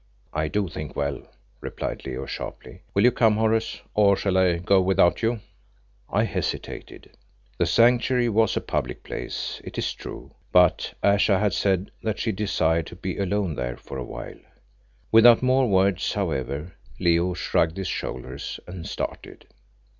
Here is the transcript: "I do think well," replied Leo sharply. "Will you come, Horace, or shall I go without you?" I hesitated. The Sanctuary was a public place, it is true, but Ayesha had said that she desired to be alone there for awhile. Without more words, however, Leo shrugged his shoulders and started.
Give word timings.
"I 0.33 0.47
do 0.47 0.67
think 0.67 0.95
well," 0.95 1.21
replied 1.59 2.07
Leo 2.07 2.25
sharply. 2.25 2.81
"Will 2.95 3.03
you 3.03 3.11
come, 3.11 3.37
Horace, 3.37 3.81
or 3.93 4.15
shall 4.17 4.35
I 4.35 4.57
go 4.57 4.81
without 4.81 5.21
you?" 5.21 5.41
I 6.09 6.23
hesitated. 6.23 7.15
The 7.59 7.67
Sanctuary 7.67 8.27
was 8.27 8.57
a 8.57 8.61
public 8.61 9.03
place, 9.03 9.61
it 9.63 9.77
is 9.77 9.93
true, 9.93 10.33
but 10.51 10.95
Ayesha 11.03 11.37
had 11.37 11.53
said 11.53 11.91
that 12.01 12.17
she 12.17 12.31
desired 12.31 12.87
to 12.87 12.95
be 12.95 13.19
alone 13.19 13.53
there 13.53 13.77
for 13.77 13.99
awhile. 13.99 14.39
Without 15.11 15.43
more 15.43 15.69
words, 15.69 16.13
however, 16.13 16.73
Leo 16.97 17.35
shrugged 17.35 17.77
his 17.77 17.87
shoulders 17.87 18.59
and 18.65 18.87
started. 18.87 19.49